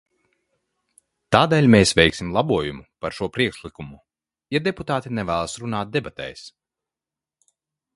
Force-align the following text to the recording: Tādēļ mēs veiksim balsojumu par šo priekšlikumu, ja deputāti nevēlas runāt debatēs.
Tādēļ 1.35 1.67
mēs 1.75 1.91
veiksim 1.99 2.33
balsojumu 2.39 2.87
par 3.05 3.19
šo 3.19 3.31
priekšlikumu, 3.37 4.01
ja 4.57 4.65
deputāti 4.71 5.17
nevēlas 5.23 5.59
runāt 5.67 5.97
debatēs. 5.99 6.47